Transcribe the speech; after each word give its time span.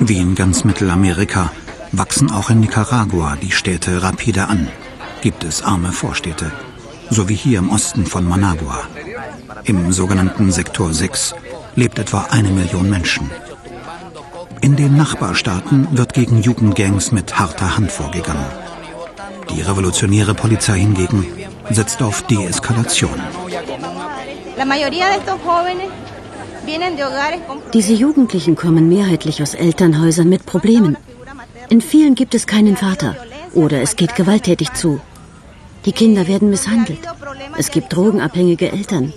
Wie 0.00 0.18
in 0.18 0.34
ganz 0.34 0.64
Mittelamerika 0.64 1.52
wachsen 1.92 2.30
auch 2.30 2.50
in 2.50 2.60
Nicaragua 2.60 3.36
die 3.36 3.52
Städte 3.52 4.02
rapide 4.02 4.48
an. 4.48 4.68
Gibt 5.20 5.44
es 5.44 5.62
arme 5.62 5.92
Vorstädte, 5.92 6.50
so 7.10 7.28
wie 7.28 7.34
hier 7.34 7.58
im 7.58 7.70
Osten 7.70 8.06
von 8.06 8.26
Managua. 8.26 8.80
Im 9.64 9.92
sogenannten 9.92 10.50
Sektor 10.50 10.92
6 10.92 11.34
lebt 11.76 11.98
etwa 11.98 12.26
eine 12.30 12.50
Million 12.50 12.88
Menschen. 12.88 13.30
In 14.60 14.76
den 14.76 14.96
Nachbarstaaten 14.96 15.88
wird 15.96 16.14
gegen 16.14 16.40
Jugendgangs 16.40 17.12
mit 17.12 17.38
harter 17.38 17.76
Hand 17.76 17.92
vorgegangen. 17.92 18.46
Die 19.50 19.60
revolutionäre 19.60 20.34
Polizei 20.34 20.78
hingegen 20.78 21.26
setzt 21.70 22.02
auf 22.02 22.22
Deeskalation. 22.22 23.20
Diese 27.72 27.92
Jugendlichen 27.92 28.54
kommen 28.56 28.88
mehrheitlich 28.88 29.42
aus 29.42 29.54
Elternhäusern 29.54 30.28
mit 30.28 30.46
Problemen. 30.46 30.96
In 31.68 31.80
vielen 31.80 32.14
gibt 32.14 32.34
es 32.34 32.46
keinen 32.46 32.76
Vater 32.76 33.16
oder 33.54 33.80
es 33.80 33.96
geht 33.96 34.14
gewalttätig 34.14 34.72
zu. 34.74 35.00
Die 35.84 35.92
Kinder 35.92 36.28
werden 36.28 36.50
misshandelt. 36.50 37.00
Es 37.58 37.70
gibt 37.70 37.92
drogenabhängige 37.92 38.70
Eltern, 38.70 39.12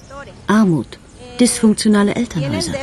Armut, 0.47 0.97
dysfunktionale 1.39 2.15
Elternhäuser. 2.15 2.73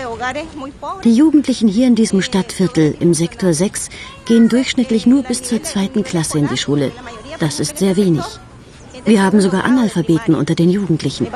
Die 1.04 1.14
Jugendlichen 1.14 1.68
hier 1.68 1.86
in 1.86 1.94
diesem 1.94 2.22
Stadtviertel 2.22 2.94
im 3.00 3.14
Sektor 3.14 3.52
6 3.52 3.88
gehen 4.26 4.48
durchschnittlich 4.48 5.06
nur 5.06 5.22
bis 5.22 5.42
zur 5.42 5.62
zweiten 5.62 6.04
Klasse 6.04 6.38
in 6.38 6.48
die 6.48 6.58
Schule. 6.58 6.92
Das 7.40 7.58
ist 7.58 7.78
sehr 7.78 7.96
wenig. 7.96 8.24
Wir 9.04 9.22
haben 9.22 9.40
sogar 9.40 9.64
Analphabeten 9.64 10.34
unter 10.34 10.54
den 10.54 10.70
Jugendlichen. 10.70 11.26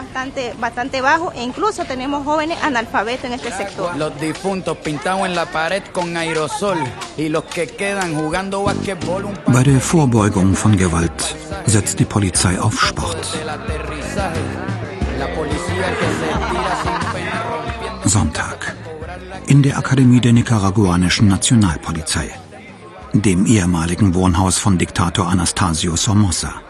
Bei 9.46 9.62
der 9.62 9.80
Vorbeugung 9.80 10.54
von 10.54 10.76
Gewalt 10.76 11.36
setzt 11.66 11.98
die 11.98 12.04
Polizei 12.04 12.60
auf 12.60 12.80
Sport. 12.80 13.38
Sonntag. 18.04 18.76
In 19.48 19.62
der 19.62 19.78
Akademie 19.78 20.20
der 20.20 20.32
nicaraguanischen 20.32 21.26
Nationalpolizei, 21.28 22.30
dem 23.12 23.46
ehemaligen 23.46 24.14
Wohnhaus 24.14 24.58
von 24.58 24.78
Diktator 24.78 25.26
Anastasio 25.28 25.96
Somoza. 25.96 26.65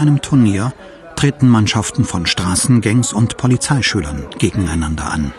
In 0.00 0.06
einem 0.08 0.22
Turnier 0.22 0.72
treten 1.14 1.46
Mannschaften 1.46 2.04
von 2.06 2.24
Straßengangs 2.24 3.12
und 3.12 3.36
Polizeischülern 3.36 4.28
gegeneinander 4.38 5.12
an. 5.12 5.34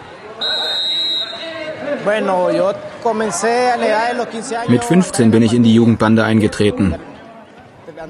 Mit 4.68 4.84
15 4.84 5.32
bin 5.32 5.42
ich 5.42 5.54
in 5.54 5.64
die 5.64 5.74
Jugendbande 5.74 6.24
eingetreten. 6.24 6.94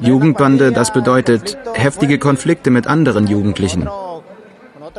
Jugendbande, 0.01 0.73
das 0.73 0.91
bedeutet 0.91 1.57
heftige 1.73 2.19
Konflikte 2.19 2.69
mit 2.69 2.85
anderen 2.85 3.27
Jugendlichen. 3.27 3.87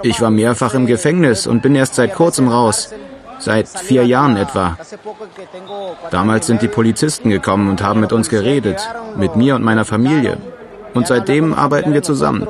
Ich 0.02 0.22
war 0.22 0.30
mehrfach 0.30 0.72
im 0.72 0.86
Gefängnis 0.86 1.46
und 1.46 1.60
bin 1.60 1.74
erst 1.74 1.96
seit 1.96 2.14
kurzem 2.14 2.48
raus. 2.48 2.94
Seit 3.40 3.68
vier 3.68 4.06
Jahren 4.06 4.38
etwa. 4.38 4.78
Damals 6.10 6.46
sind 6.46 6.62
die 6.62 6.68
Polizisten 6.68 7.28
gekommen 7.28 7.68
und 7.68 7.82
haben 7.82 8.00
mit 8.00 8.14
uns 8.14 8.30
geredet, 8.30 8.80
mit 9.16 9.36
mir 9.36 9.54
und 9.54 9.62
meiner 9.62 9.84
Familie. 9.84 10.38
Und 10.94 11.06
seitdem 11.06 11.54
arbeiten 11.54 11.92
wir 11.92 12.02
zusammen. 12.02 12.46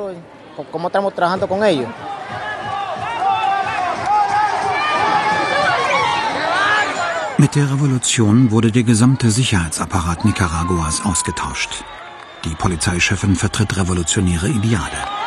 Mit 7.37 7.55
der 7.55 7.71
Revolution 7.71 8.51
wurde 8.51 8.71
der 8.71 8.83
gesamte 8.83 9.29
Sicherheitsapparat 9.29 10.25
Nicaraguas 10.25 11.03
ausgetauscht. 11.05 11.83
Die 12.45 12.55
Polizeichefin 12.55 13.35
vertritt 13.35 13.77
revolutionäre 13.77 14.49
Ideale. 14.49 15.22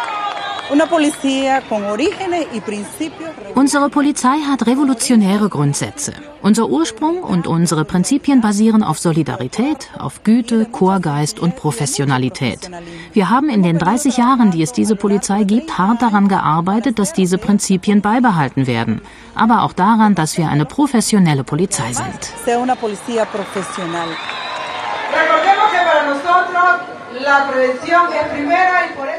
Unsere 3.54 3.88
Polizei 3.88 4.38
hat 4.48 4.66
revolutionäre 4.66 5.48
Grundsätze. 5.48 6.12
Unser 6.42 6.68
Ursprung 6.68 7.22
und 7.22 7.46
unsere 7.46 7.84
Prinzipien 7.84 8.40
basieren 8.40 8.82
auf 8.82 8.98
Solidarität, 8.98 9.90
auf 9.98 10.24
Güte, 10.24 10.66
Chorgeist 10.66 11.38
und 11.38 11.56
Professionalität. 11.56 12.70
Wir 13.12 13.30
haben 13.30 13.48
in 13.48 13.62
den 13.62 13.78
30 13.78 14.16
Jahren, 14.16 14.50
die 14.50 14.62
es 14.62 14.72
diese 14.72 14.96
Polizei 14.96 15.44
gibt, 15.44 15.78
hart 15.78 16.02
daran 16.02 16.28
gearbeitet, 16.28 16.98
dass 16.98 17.12
diese 17.12 17.38
Prinzipien 17.38 18.02
beibehalten 18.02 18.66
werden. 18.66 19.02
Aber 19.34 19.62
auch 19.62 19.72
daran, 19.72 20.14
dass 20.14 20.36
wir 20.36 20.48
eine 20.48 20.64
professionelle 20.64 21.44
Polizei 21.44 21.92
sind. 21.92 22.32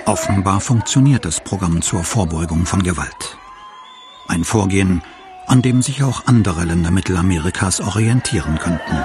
Offenbar 0.07 0.61
funktioniert 0.61 1.25
das 1.25 1.41
Programm 1.41 1.81
zur 1.81 2.01
Vorbeugung 2.01 2.65
von 2.65 2.81
Gewalt. 2.81 3.37
Ein 4.29 4.45
Vorgehen, 4.45 5.01
an 5.47 5.61
dem 5.61 5.81
sich 5.81 6.01
auch 6.01 6.27
andere 6.27 6.63
Länder 6.63 6.91
Mittelamerikas 6.91 7.81
orientieren 7.81 8.57
könnten. 8.57 9.03